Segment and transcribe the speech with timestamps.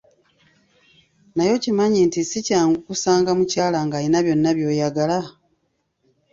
[1.35, 5.19] Naye okimanyi nti sikyangu kusanga mukyala ng'ayina byonna by'oyagala?